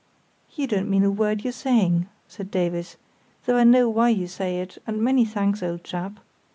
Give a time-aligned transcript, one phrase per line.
[0.55, 2.97] "You don't mean a word you're saying," said Davies,
[3.45, 6.19] "though I know why you say it; and many thanks, old chap.